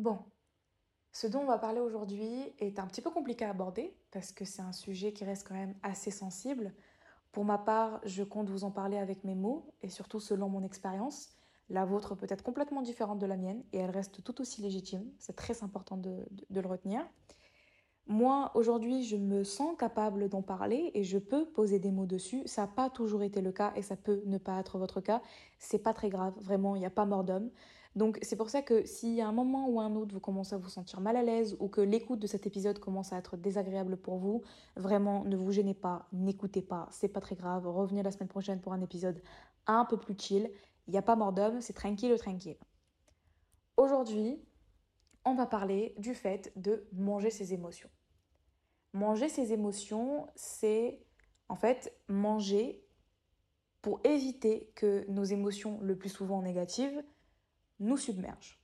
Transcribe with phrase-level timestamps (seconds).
[0.00, 0.18] Bon,
[1.12, 4.46] ce dont on va parler aujourd'hui est un petit peu compliqué à aborder parce que
[4.46, 6.72] c'est un sujet qui reste quand même assez sensible.
[7.32, 10.62] Pour ma part, je compte vous en parler avec mes mots et surtout selon mon
[10.62, 11.28] expérience.
[11.68, 15.04] La vôtre peut être complètement différente de la mienne et elle reste tout aussi légitime.
[15.18, 17.06] C'est très important de, le retenir.
[18.06, 22.42] Moi, aujourd'hui, je me sens capable d'en parler et je peux poser des mots dessus.
[22.46, 25.20] Ça n'a pas toujours été le cas et ça peut ne pas être votre cas.
[25.58, 27.50] C'est pas très grave, vraiment, il n'y a pas mort d'homme.
[27.96, 30.58] Donc, c'est pour ça que y a un moment ou un autre, vous commencez à
[30.58, 33.96] vous sentir mal à l'aise ou que l'écoute de cet épisode commence à être désagréable
[33.96, 34.42] pour vous,
[34.76, 37.66] vraiment, ne vous gênez pas, n'écoutez pas, c'est pas très grave.
[37.66, 39.20] Revenez la semaine prochaine pour un épisode
[39.66, 40.50] un peu plus chill.
[40.86, 42.58] Il n'y a pas mort d'homme, c'est tranquille, tranquille.
[43.76, 44.40] Aujourd'hui,
[45.24, 47.90] on va parler du fait de manger ses émotions.
[48.92, 51.04] Manger ses émotions, c'est
[51.48, 52.84] en fait manger
[53.82, 57.02] pour éviter que nos émotions, le plus souvent négatives,
[57.80, 58.58] nous submergent.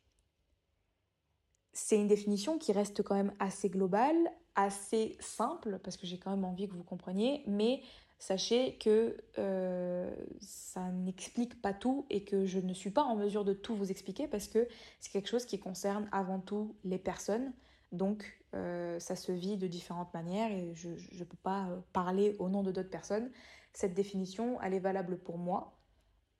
[1.72, 4.16] C'est une définition qui reste quand même assez globale,
[4.54, 7.82] assez simple, parce que j'ai quand même envie que vous compreniez, mais
[8.18, 13.44] sachez que euh, ça n'explique pas tout et que je ne suis pas en mesure
[13.44, 14.66] de tout vous expliquer parce que
[15.00, 17.52] c'est quelque chose qui concerne avant tout les personnes.
[17.92, 22.36] Donc euh, ça se vit de différentes manières et je ne peux pas euh, parler
[22.38, 23.30] au nom de d'autres personnes.
[23.72, 25.75] Cette définition, elle est valable pour moi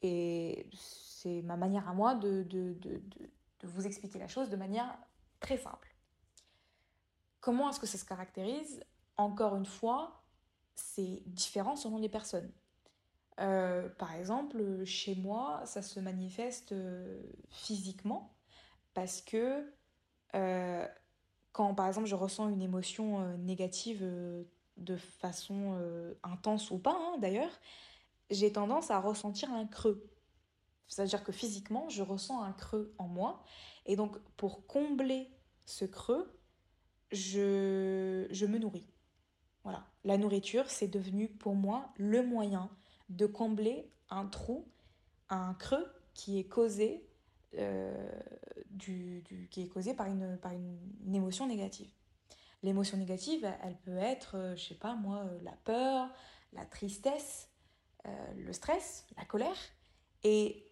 [0.02, 3.02] et c'est ma manière à moi de, de, de,
[3.60, 4.96] de, vous expliquer la chose de manière
[5.40, 5.94] très simple.
[7.40, 8.84] Comment est-ce que ça se caractérise?
[9.16, 10.22] Encore une fois,
[10.74, 12.52] c'est différent selon les personnes.
[13.40, 18.34] Euh, par exemple, chez moi, ça se manifeste euh, physiquement
[18.94, 19.72] parce que
[20.34, 20.86] euh,
[21.52, 24.04] quand, par exemple, je ressens une émotion négative
[24.76, 25.78] de façon
[26.22, 27.50] intense ou pas, hein, d'ailleurs,
[28.30, 30.10] j'ai tendance à ressentir un creux.
[30.88, 33.42] C'est-à-dire que physiquement, je ressens un creux en moi.
[33.86, 35.28] Et donc, pour combler
[35.64, 36.38] ce creux,
[37.10, 38.88] je, je me nourris.
[39.64, 39.84] Voilà.
[40.04, 42.70] La nourriture, c'est devenu pour moi le moyen
[43.08, 44.68] de combler un trou,
[45.28, 47.04] un creux qui est causé,
[47.58, 48.08] euh,
[48.70, 50.78] du, qui est causé par une, par une,
[51.14, 51.90] émotion négative.
[52.62, 56.10] L'émotion négative, elle elle peut être, euh, je sais pas moi, euh, la peur,
[56.52, 57.48] la tristesse,
[58.06, 59.56] euh, le stress, la colère.
[60.22, 60.64] Et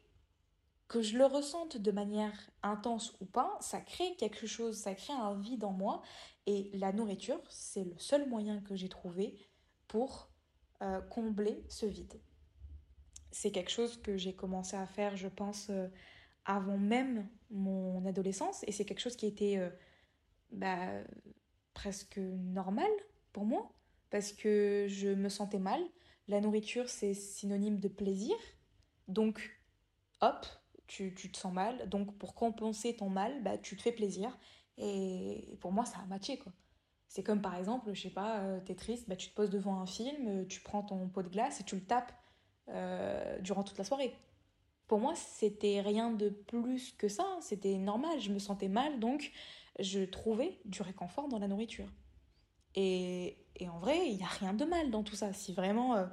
[0.88, 5.12] que je le ressente de manière intense ou pas, ça crée quelque chose, ça crée
[5.12, 6.02] un vide en moi.
[6.46, 9.38] Et la nourriture, c'est le seul moyen que j'ai trouvé
[9.88, 10.28] pour
[10.82, 12.20] euh, combler ce vide.
[13.30, 15.88] C'est quelque chose que j'ai commencé à faire, je pense, euh,
[16.44, 18.62] avant même mon adolescence.
[18.66, 19.58] Et c'est quelque chose qui était
[20.52, 20.88] bah,
[21.72, 22.90] presque normal
[23.32, 23.72] pour moi,
[24.10, 25.80] parce que je me sentais mal.
[26.28, 28.34] La nourriture, c'est synonyme de plaisir.
[29.08, 29.60] Donc,
[30.20, 30.46] hop,
[30.86, 31.88] tu, tu te sens mal.
[31.88, 34.36] Donc, pour compenser ton mal, bah, tu te fais plaisir.
[34.78, 36.52] Et pour moi, ça a matché, quoi.
[37.14, 39.78] C'est comme par exemple, je sais pas, euh, t'es triste, bah, tu te poses devant
[39.78, 42.12] un film, euh, tu prends ton pot de glace et tu le tapes
[42.70, 44.12] euh, durant toute la soirée.
[44.88, 49.30] Pour moi, c'était rien de plus que ça, c'était normal, je me sentais mal, donc
[49.78, 51.86] je trouvais du réconfort dans la nourriture.
[52.74, 53.36] Et,
[53.68, 55.32] en vrai, il n'y a rien de mal dans tout ça.
[55.32, 56.06] Si vraiment, euh,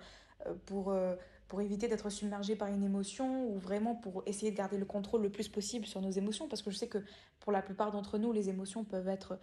[0.46, 1.16] euh, pour, euh,
[1.48, 5.22] pour éviter d'être submergé par une émotion ou vraiment pour essayer de garder le contrôle
[5.22, 7.04] le plus possible sur nos émotions, parce que je sais que
[7.40, 9.40] pour la plupart d'entre nous, les émotions peuvent être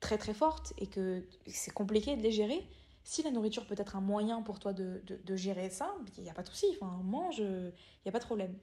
[0.00, 2.68] très très fortes et que c'est compliqué de les gérer.
[3.02, 6.22] Si la nourriture peut être un moyen pour toi de, de, de gérer ça, il
[6.22, 7.72] n'y a pas de souci, enfin, mange, il
[8.04, 8.56] n'y a pas de problème.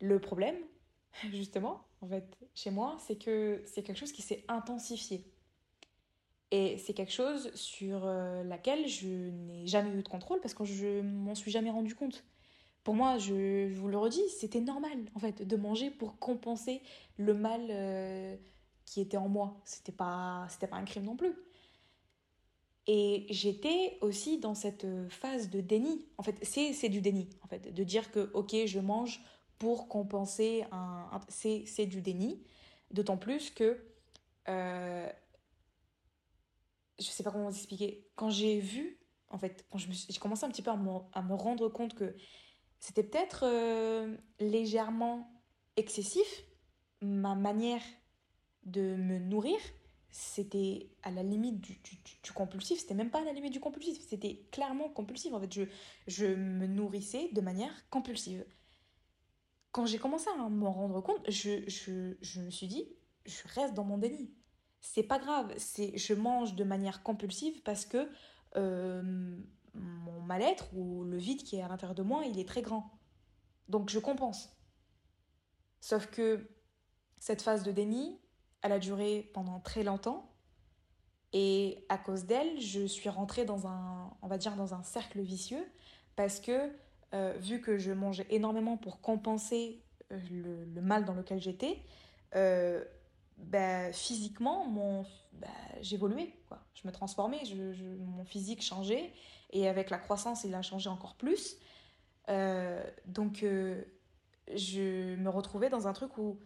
[0.00, 0.56] Le problème,
[1.32, 5.24] justement, en fait, chez moi, c'est que c'est quelque chose qui s'est intensifié.
[6.50, 10.64] Et c'est quelque chose sur euh, laquelle je n'ai jamais eu de contrôle parce que
[10.64, 12.24] je m'en suis jamais rendu compte.
[12.84, 16.80] Pour moi, je, vous le redis, c'était normal en fait de manger pour compenser
[17.18, 18.36] le mal euh,
[18.86, 19.60] qui était en moi.
[19.64, 21.34] C'était pas, c'était pas un crime non plus.
[22.86, 26.06] Et j'étais aussi dans cette phase de déni.
[26.16, 27.74] En fait, c'est, du déni, en fait.
[27.74, 29.22] De dire que, ok, je mange
[29.58, 31.06] pour compenser un...
[31.12, 32.42] un- c'est, c'est du déni.
[32.90, 33.76] D'autant plus que
[34.48, 35.10] euh,
[36.98, 38.06] je sais pas comment vous expliquer.
[38.16, 38.98] Quand j'ai vu,
[39.30, 42.14] en fait, quand j'ai commencé un petit peu à me, rendre compte que
[42.80, 45.30] c'était peut-être euh, légèrement
[45.76, 46.44] excessif,
[47.00, 47.82] ma manière
[48.64, 49.58] de me nourrir,
[50.10, 51.78] c'était à la limite du,
[52.34, 55.32] compulsif, c'était même pas à la limite du compulsif, c'était clairement compulsif.
[55.32, 55.66] En fait,
[56.06, 58.44] je, me nourrissais de manière compulsive.
[59.70, 62.88] Quand j'ai commencé à m'en rendre compte, je, je me suis dit,
[63.26, 64.30] je reste dans mon déni
[64.80, 68.08] c'est pas grave, c'est je mange de manière compulsive parce que
[68.56, 69.36] euh,
[69.74, 72.90] mon mal-être ou le vide qui est à l'intérieur de moi, il est très grand.
[73.68, 74.56] Donc je compense.
[75.80, 76.48] Sauf que
[77.18, 78.18] cette phase de déni,
[78.62, 80.32] elle a duré pendant très longtemps.
[81.32, 85.20] Et à cause d'elle, je suis rentrée dans un, on va dire, dans un cercle
[85.20, 85.64] vicieux
[86.16, 86.72] parce que
[87.14, 91.82] euh, vu que je mangeais énormément pour compenser euh, le, mal dans lequel j'étais,
[93.38, 95.48] bah, physiquement, mon, bah,
[95.80, 96.34] j'évoluais.
[96.74, 99.12] Je me transformais, je, mon physique changeait.
[99.50, 101.56] Et avec la croissance, il a changé encore plus.
[103.06, 103.44] donc,
[104.54, 106.38] je me retrouvais dans un truc où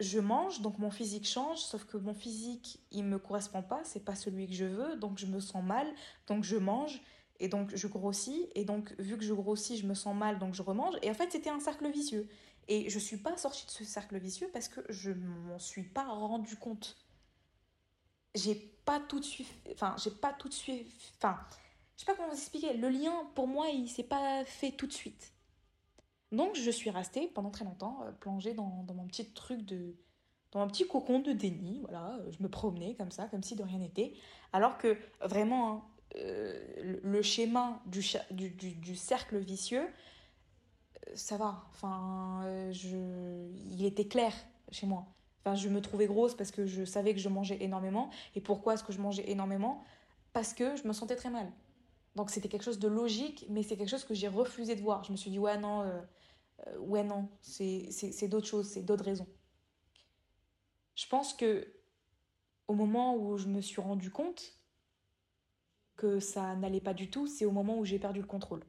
[0.00, 4.04] je mange, donc mon physique change, sauf que mon physique, il me correspond pas, c'est
[4.04, 5.86] pas celui que je veux, donc je me sens mal,
[6.26, 7.00] donc je mange,
[7.38, 10.54] et donc je grossis, et donc vu que je grossis, je me sens mal, donc
[10.54, 12.28] je remange, et en fait c'était un cercle vicieux.
[12.68, 16.04] Et je suis pas sortie de ce cercle vicieux parce que je m'en suis pas
[16.04, 16.96] rendu compte.
[18.34, 18.54] J'ai
[18.84, 20.88] pas tout de suite, enfin j'ai pas tout de suite,
[21.18, 21.38] enfin
[21.96, 24.86] je sais pas comment vous expliquer, le lien pour moi il s'est pas fait tout
[24.86, 25.32] de suite.
[26.32, 29.94] Donc je suis restée pendant très longtemps euh, plongée dans, mon petit truc de...
[30.50, 33.54] dans mon petit cocon de déni, voilà, euh, je me promenais comme ça, comme si
[33.54, 34.14] de rien n'était.
[34.54, 35.84] Alors que vraiment, hein,
[36.16, 38.02] euh, le schéma du,
[38.96, 39.86] cercle vicieux,
[41.14, 42.96] ça va, enfin, je...
[43.70, 44.32] il était clair
[44.70, 45.06] chez moi.
[45.44, 48.10] Enfin, je me trouvais grosse parce que je savais que je mangeais énormément.
[48.34, 49.82] Et pourquoi est-ce que je mangeais énormément?
[50.32, 51.50] Parce que je me sentais très mal.
[52.14, 55.02] Donc c'était quelque chose de logique, mais c'est quelque chose que j'ai refusé de voir.
[55.04, 59.26] Je me suis dit, ouais, non, euh, ouais, non, c'est d'autres choses, c'est d'autres raisons.
[60.94, 61.66] Je pense que
[62.68, 64.58] au moment où je me suis rendu compte
[65.96, 68.64] que ça n'allait pas du tout, c'est au moment où j'ai perdu le contrôle.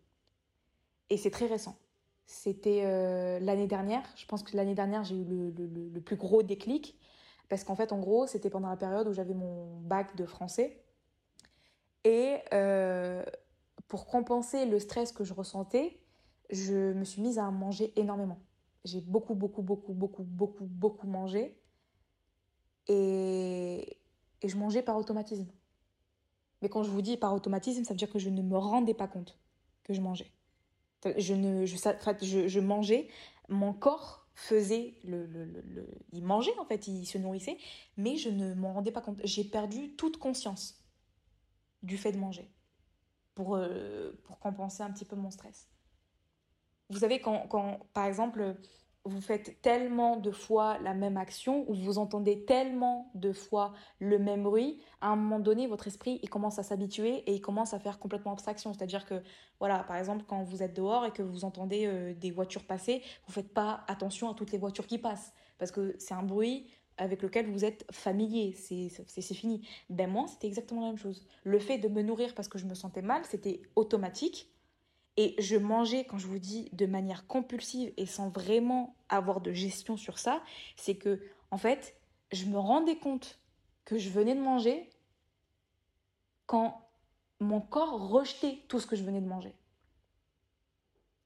[1.10, 1.78] Et c'est très récent.
[2.26, 4.04] C'était euh, l'année dernière.
[4.16, 6.98] Je pense que l'année dernière, j'ai eu le, le, plus gros déclic.
[7.50, 10.82] Parce qu'en fait, en gros, c'était pendant la période où j'avais mon bac de français.
[12.04, 13.24] Et euh,
[13.88, 16.00] pour compenser le stress que je ressentais,
[16.50, 18.40] je me suis mise à manger énormément.
[18.86, 21.58] J'ai beaucoup, beaucoup, beaucoup, beaucoup, beaucoup, beaucoup mangé.
[22.88, 23.98] Et,
[24.42, 25.48] et je mangeais par automatisme.
[26.62, 28.94] Mais quand je vous dis par automatisme, ça veut dire que je ne me rendais
[28.94, 29.38] pas compte
[29.84, 30.32] que je mangeais.
[31.18, 31.76] Je, ne, je,
[32.22, 33.08] je, je mangeais,
[33.50, 37.58] mon corps faisait le, le, le, Il mangeait en fait, il se nourrissait,
[37.98, 39.20] mais je ne m'en rendais pas compte.
[39.24, 40.84] J'ai perdu toute conscience
[41.84, 42.50] du fait de manger
[43.36, 45.68] pour, euh, pour compenser un petit peu mon stress.
[46.90, 48.56] Vous savez, quand, quand, par exemple,
[49.06, 54.18] vous faites tellement de fois la même action ou vous entendez tellement de fois le
[54.18, 57.74] même bruit, à un moment donné, votre esprit, il commence à s'habituer et il commence
[57.74, 58.74] à faire complètement abstraction.
[58.74, 59.22] C'est-à-dire que,
[59.60, 63.02] voilà, par exemple, quand vous êtes dehors et que vous entendez euh, des voitures passer,
[63.28, 66.70] vous faites pas attention à toutes les voitures qui passent parce que c'est un bruit
[66.98, 69.68] avec lequel vous êtes familier, c'est fini.
[69.90, 71.26] Ben moi, c'était exactement la même chose.
[71.44, 74.53] Le fait de me nourrir parce que je me sentais mal, c'était automatique
[75.18, 79.54] et je mangeais, quand je vous dis de manière compulsive et sans vraiment avoir de
[79.54, 80.42] gestion sur ça,
[80.76, 81.22] c'est que,
[81.52, 81.96] en fait,
[82.32, 83.40] je me rendais compte
[83.86, 84.90] que je venais de manger
[86.48, 86.88] quand
[87.40, 89.54] mon corps rejetait tout ce que je venais de manger.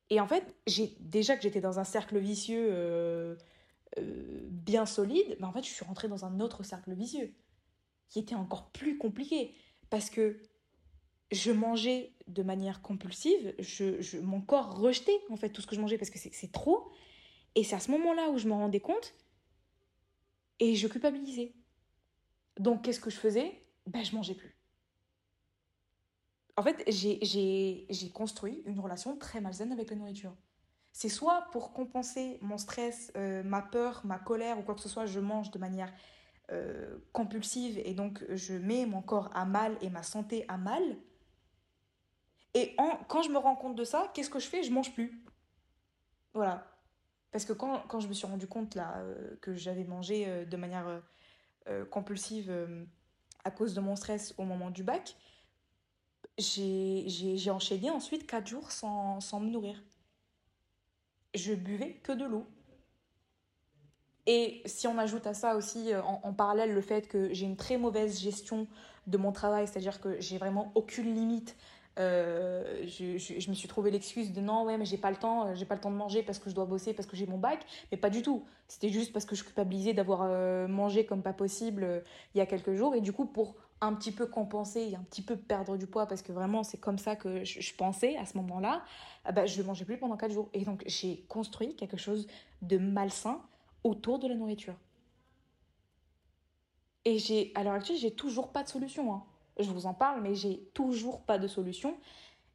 [0.10, 0.56] Et en fait,
[1.00, 3.36] déjà que j'étais dans un cercle vicieux euh,
[4.00, 7.34] euh, bien solide, mais en fait, je suis rentrée dans un autre cercle vicieux
[8.10, 9.54] qui était encore plus compliqué
[9.90, 10.42] parce que
[11.32, 15.82] je mangeais de manière compulsive, je, mon corps rejetait en fait tout ce que je
[15.82, 16.90] mangeais parce que c'est trop.
[17.56, 19.16] Et c'est à ce moment-là où je me rendais compte
[20.60, 21.54] et je culpabilisais.
[22.60, 23.62] Donc qu'est-ce que je faisais?
[23.88, 24.56] Ben je mangeais plus.
[26.56, 30.36] En fait, j'ai construit une relation très malsaine avec la nourriture.
[30.92, 34.90] C'est soit pour compenser mon stress, euh, ma peur, ma colère ou quoi que ce
[34.90, 35.94] soit, je mange de manière
[36.52, 40.82] euh, compulsive et donc je mets mon corps à mal et ma santé à mal
[42.54, 42.76] et
[43.08, 44.64] quand je me rends compte de ça, qu'est-ce que je fais?
[44.64, 45.24] Je mange plus.
[46.34, 46.66] Voilà.
[47.32, 50.46] Parce que quand, quand je me suis rendu compte là, euh, que j'avais mangé euh,
[50.46, 51.02] de manière
[51.68, 52.52] euh, compulsive
[53.44, 55.16] à cause de mon stress au moment du bac,
[56.38, 59.84] j'ai enchaîné ensuite 4 jours sans, sans me nourrir.
[61.36, 62.46] Je buvais que de l'eau.
[64.26, 67.56] Et si on ajoute à ça aussi en, en parallèle le fait que j'ai une
[67.56, 68.68] très mauvaise gestion
[69.08, 71.56] de mon travail, c'est-à-dire que j'ai vraiment aucune limite
[71.98, 75.56] euh, je, me suis trouvé l'excuse de non, ouais, mais j'ai pas le temps, euh,
[75.56, 77.38] j'ai pas le temps de manger parce que je dois bosser, parce que j'ai mon
[77.38, 78.46] bac, mais pas du tout.
[78.68, 82.04] C'était juste parce que je culpabilisais d'avoir euh, mangé comme pas possible
[82.36, 82.94] il y a quelques jours.
[82.96, 86.08] Et du coup, pour un petit peu compenser et un petit peu perdre du poids,
[86.08, 88.84] parce que vraiment c'est comme ça que je, pensais à ce moment-là,
[89.34, 90.50] bah, je ne mangeais plus pendant 4 jours.
[90.54, 92.28] Et donc j'ai construit quelque chose
[92.62, 93.42] de malsain
[93.84, 94.76] autour de la nourriture.
[97.06, 99.14] Et j'ai, à l'heure actuelle, j'ai toujours pas de solution.
[99.14, 99.24] Hein
[99.60, 101.98] je vous en parle, mais j'ai toujours pas de solution.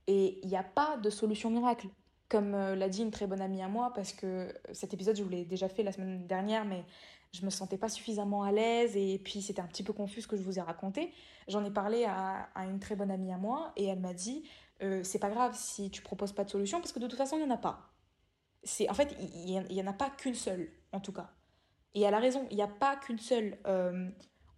[0.07, 1.89] Et il n'y a pas de solution miracle.
[2.29, 5.29] comme l'a dit une très bonne amie à moi, parce que cet épisode, je vous
[5.29, 6.85] l'ai déjà fait la semaine dernière, mais
[7.33, 10.29] je me sentais pas suffisamment à l'aise et puis c'était un petit peu confus ce
[10.29, 11.13] que je vous ai raconté.
[11.49, 14.49] J'en ai parlé à, une très bonne amie à moi et elle m'a dit
[14.83, 17.37] euh, c'est pas grave si tu proposes pas de solution parce que de toute façon
[17.37, 17.91] il y en a pas.
[18.63, 21.31] C'est en fait il y, en a pas qu'une seule en tout cas.
[21.95, 23.59] Et elle a raison, il n'y a pas qu'une seule.
[23.67, 24.09] Euh,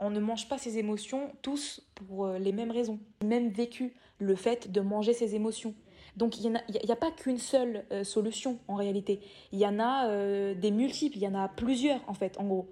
[0.05, 3.01] on ne mange pas ses émotions tous pour euh, les mêmes raisons.
[3.25, 5.75] Même vécu le fait de manger ses émotions.
[6.17, 9.21] Donc il n'y a, a, pas qu'une seule euh, solution en réalité.
[9.51, 12.45] Il y en a euh, des multiples, il y en a plusieurs en fait, en
[12.45, 12.71] gros.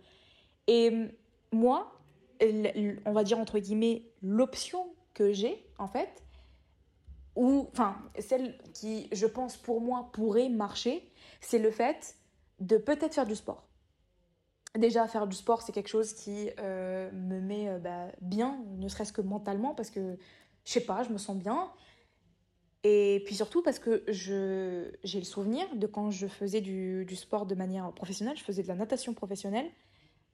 [0.68, 0.92] Et
[1.50, 2.00] moi,
[2.40, 6.22] on va dire entre guillemets, l'option que j'ai en fait,
[7.34, 11.10] ou enfin celle qui, je pense pour moi, pourrait marcher,
[11.40, 12.16] c'est le fait
[12.60, 13.66] de peut-être faire du sport.
[14.76, 19.20] Déjà, faire du sport, c'est quelque chose qui me met bah, bien, ne serait-ce que
[19.20, 20.16] mentalement, parce que
[20.64, 21.70] je sais pas, je me sens bien.
[22.84, 27.46] Et puis surtout parce que j'ai le souvenir de quand je faisais du, du, sport
[27.46, 29.70] de manière professionnelle, je faisais de la natation professionnelle.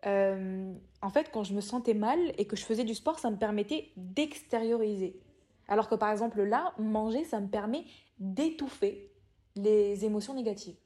[0.07, 3.31] Euh, en fait, quand je me sentais mal et que je faisais du sport, ça
[3.31, 5.21] me permettait d'extérioriser.
[5.67, 7.85] Alors que par exemple là, manger, ça me permet
[8.19, 9.13] d'étouffer
[9.57, 10.77] les émotions négatives.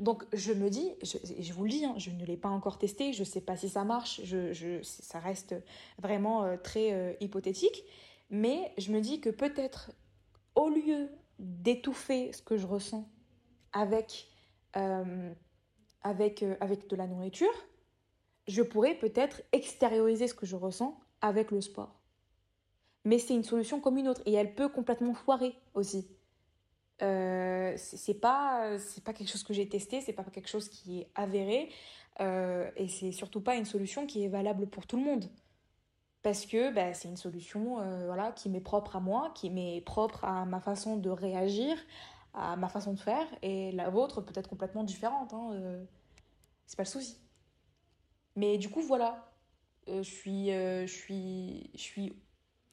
[0.00, 2.78] Donc je me dis, je, je vous le dis, hein, je ne l'ai pas encore
[2.78, 4.20] testé, je ne sais pas si ça marche,
[4.82, 5.54] ça reste
[5.98, 7.84] vraiment euh, très euh, hypothétique,
[8.30, 9.90] mais je me dis que peut-être
[10.54, 13.08] au lieu d'étouffer ce que je ressens
[13.72, 14.28] avec,
[14.76, 15.32] euh,
[16.02, 17.52] avec, avec de la nourriture,
[18.46, 21.94] je pourrais peut-être extérioriser ce que je ressens avec le sport.
[23.04, 26.06] Mais c'est une solution comme une autre et elle peut complètement foirer aussi.
[27.02, 31.00] Euh, c'est pas c'est pas quelque chose que j'ai testé, c'est pas quelque chose qui
[31.00, 31.70] est avéré
[32.20, 35.30] euh, et c'est surtout pas une solution qui est valable pour tout le monde
[36.22, 39.80] parce que bah, c'est une solution euh, voilà, qui m'est propre à moi, qui m'est
[39.80, 41.76] propre à ma façon de réagir,
[42.34, 45.32] à ma façon de faire, et la vôtre peut être complètement différente.
[45.32, 45.84] Hein, euh,
[46.66, 47.18] c'est pas le souci.
[48.36, 49.32] Mais du coup, voilà,
[49.88, 52.16] euh, je, suis, je, suis, je suis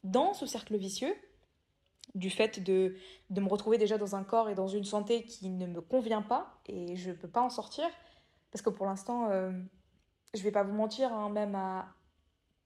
[0.03, 1.15] dans ce cercle vicieux
[2.15, 2.95] du fait de,
[3.29, 6.23] de me retrouver déjà dans un corps et dans une santé qui ne me convient
[6.23, 7.85] pas, et je ne peux pas en sortir,
[8.51, 9.29] parce que pour l'instant,
[10.33, 11.57] je vais pas vous mentir, hein, même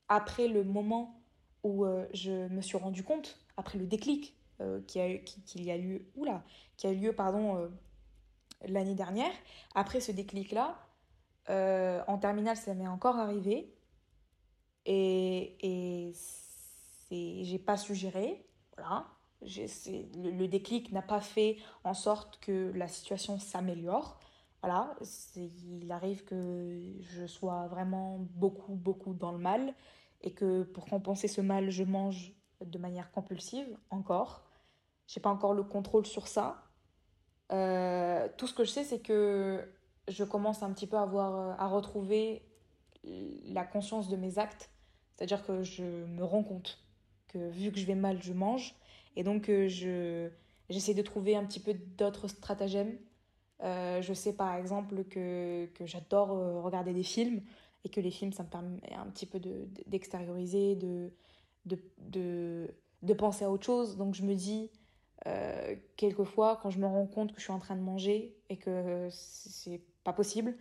[0.08, 1.22] après le moment
[1.64, 5.72] où euh, je me suis rendu compte, après le déclic euh, qui a, qu'il y
[5.72, 5.78] a
[6.78, 7.68] qui a eu lieu pardon, euh,
[8.68, 9.32] l'année dernière,
[9.76, 10.78] après ce déclic-là,
[12.08, 13.74] en terminale, ça m'est encore arrivé.
[14.86, 16.14] Et, et
[17.12, 18.46] j'ai pas su gérer.
[18.78, 19.08] Voilà.
[19.42, 24.20] Le, déclic n'a pas fait en sorte que la situation s'améliore.
[24.62, 24.96] Voilà,
[25.36, 29.74] il arrive que je sois vraiment beaucoup, beaucoup dans le mal
[30.22, 34.44] et que pour compenser ce mal, je mange de manière compulsive encore.
[35.08, 36.64] J'ai pas encore le contrôle sur ça.
[37.52, 39.66] Euh, tout ce que je sais, c'est que
[40.08, 42.44] je commence un petit peu à, avoir, à retrouver
[43.04, 44.70] la conscience de mes actes.
[45.16, 46.80] C'est-à-dire que je me rends compte
[47.28, 48.76] que vu que je vais mal, je mange.
[49.16, 50.30] Et donc, euh, je,
[50.70, 52.98] j'essaie de trouver un petit peu d'autres stratagèmes.
[53.62, 56.30] je sais par exemple que, que j'adore
[56.64, 57.42] regarder des films
[57.86, 59.40] et que les films, ça me permet un petit peu
[59.88, 61.12] d'extérioriser, de,
[61.66, 62.74] de, de,
[63.04, 63.98] de, penser à autre chose.
[63.98, 64.70] Donc je me dis,
[65.28, 68.58] euh, quelquefois, quand je me rends compte que je suis en train de manger et
[68.58, 70.56] que c'est pas possible,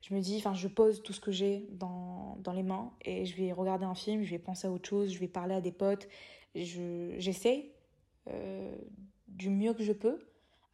[0.00, 3.24] je me dis, enfin, je pose tout ce que j'ai dans, dans, les mains et
[3.24, 5.60] je vais regarder un film, je vais penser à autre chose, je vais parler à
[5.60, 6.08] des potes.
[6.54, 7.73] J'essaie
[8.28, 8.74] euh,
[9.28, 10.18] du mieux que je peux,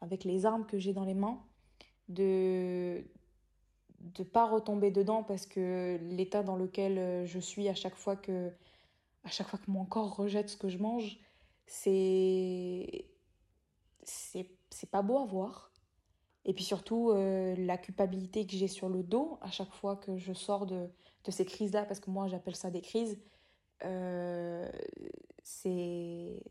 [0.01, 1.43] avec les armes que j'ai dans les mains,
[2.09, 3.05] de,
[4.01, 8.17] de pas retomber dedans parce que l'état dans lequel euh, je suis à chaque fois
[8.17, 8.51] que
[9.25, 11.19] à chaque fois que mon corps rejette ce que je mange
[11.67, 13.07] c'est
[14.05, 15.73] c'est pas beau à voir.
[16.45, 20.17] Et puis surtout euh, la culpabilité que j'ai sur le dos à chaque fois que
[20.17, 20.89] je sors de,
[21.25, 23.19] de ces crises là parce que moi j'appelle ça des crises
[25.43, 26.43] c'est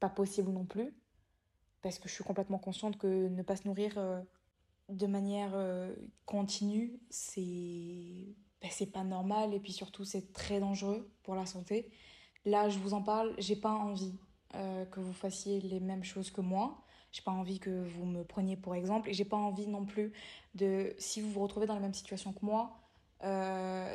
[0.00, 0.94] pas possible non plus
[1.82, 4.20] parce que je suis complètement consciente que ne pas se nourrir euh,
[4.88, 5.94] de manière euh,
[6.24, 11.90] continue, c'est ben, pas normal et puis surtout c'est très dangereux pour la santé.
[12.44, 14.14] Là, je vous en parle, j'ai pas envie
[14.54, 16.82] euh, que vous fassiez les mêmes choses que moi.
[17.10, 20.12] J'ai pas envie que vous me preniez pour exemple et j'ai pas envie non plus
[20.54, 22.78] de, si vous vous retrouvez dans la même situation que moi,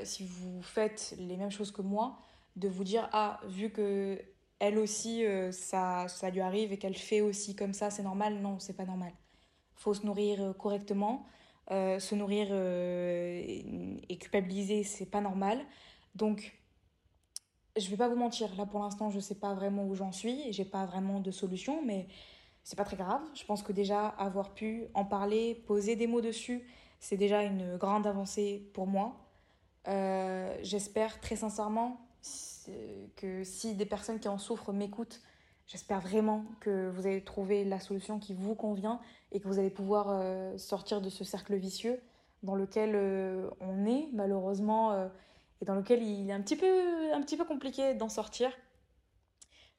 [0.03, 2.19] si vous faites les mêmes choses que moi,
[2.55, 4.21] de vous dire ah vu que
[4.59, 8.39] elle aussi ça ça lui arrive et qu'elle fait aussi comme ça, c'est normal?
[8.41, 9.13] Non, c'est pas normal
[9.77, 11.25] faut se nourrir euh, correctement.
[11.71, 13.41] Euh, se nourrir euh,
[14.09, 15.59] et culpabiliser, c'est pas normal.
[16.15, 16.57] Donc,
[17.77, 20.51] je vais pas vous mentir, là pour l'instant, je sais pas vraiment où j'en suis,
[20.53, 22.07] j'ai pas vraiment de solution, mais
[22.63, 23.21] c'est pas très grave.
[23.33, 26.65] Je pense que déjà avoir pu en parler, poser des mots dessus,
[26.99, 29.17] c'est déjà une grande avancée pour moi.
[29.89, 31.99] Euh, j'espère très sincèrement
[33.15, 35.21] que si des personnes qui en souffrent m'écoutent,
[35.67, 38.99] j'espère vraiment que vous allez trouver la solution qui vous convient
[39.31, 41.99] et que vous allez pouvoir euh, sortir de ce cercle vicieux
[42.43, 45.09] dans lequel euh, on est malheureusement
[45.61, 48.51] et dans lequel il est un petit peu, un petit peu compliqué d'en sortir.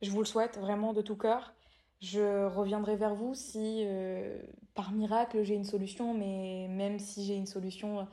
[0.02, 1.52] Je vous le souhaite vraiment de tout cœur.
[2.00, 4.40] Je reviendrai vers vous si euh,
[4.74, 8.06] par miracle j'ai une solution, mais même si j'ai une solution,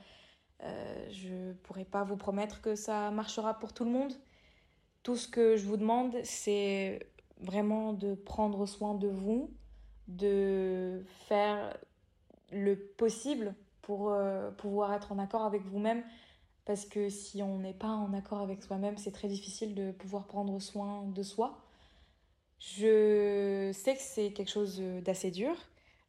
[0.64, 4.14] euh, je ne pourrai pas vous promettre que ça marchera pour tout le monde.
[5.04, 7.08] Tout ce que je vous demande, c'est
[7.42, 9.52] vraiment de prendre soin de vous,
[10.08, 11.78] de faire
[12.52, 16.04] le possible pour euh, pouvoir être en accord avec vous-même.
[16.64, 20.26] Parce que si on n'est pas en accord avec soi-même, c'est très difficile de pouvoir
[20.26, 21.62] prendre soin de soi.
[22.58, 25.54] Je sais que c'est quelque chose d'assez dur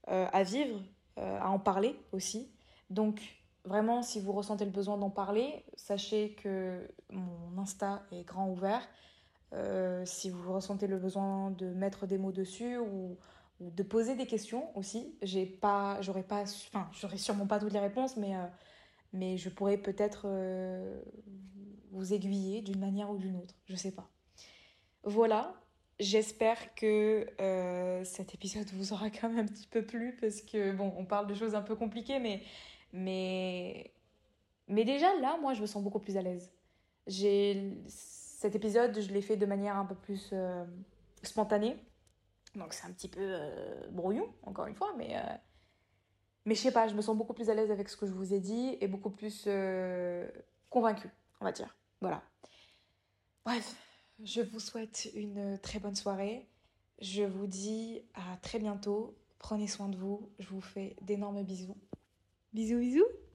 [0.08, 0.80] euh, à vivre,
[1.16, 2.50] à en parler aussi.
[2.88, 3.35] Donc,
[3.66, 8.86] vraiment, si vous ressentez le besoin d'en parler, sachez que mon Insta est grand ouvert.
[9.52, 13.16] Euh, si vous ressentez le besoin de mettre des mots dessus ou,
[13.60, 17.78] de poser des questions aussi, j'ai pas, j'aurais pas, enfin, j'aurais sûrement pas toutes les
[17.78, 18.34] réponses, mais,
[19.14, 20.28] mais je pourrais peut-être
[21.90, 24.10] vous aiguiller d'une manière ou d'une autre, je sais pas.
[25.04, 25.54] Voilà,
[25.98, 30.72] J'espère que euh, cet épisode vous aura quand même un petit peu plu parce que,
[30.72, 32.42] bon, on parle de choses un peu compliquées, mais,
[32.96, 33.92] mais,
[34.68, 36.52] mais déjà là, moi, je me sens beaucoup plus à l'aise.
[37.06, 40.64] J'ai cet épisode, je l'ai fait de manière un peu plus euh,
[41.22, 41.76] spontanée.
[42.54, 45.14] Donc c'est un petit peu euh, brouillon, encore une fois, mais,
[46.44, 48.12] mais je sais pas, je me sens beaucoup plus à l'aise avec ce que je
[48.12, 49.48] vous ai dit et beaucoup plus
[50.70, 51.10] convaincue,
[51.40, 51.76] on va dire.
[52.00, 52.22] Voilà.
[53.44, 53.76] Bref,
[54.22, 56.48] je vous souhaite une très bonne soirée.
[57.00, 59.14] Je vous dis à très bientôt.
[59.38, 60.30] Prenez soin de vous.
[60.38, 61.76] Je vous fais d'énormes bisous.
[62.56, 63.25] Bisous, bisous.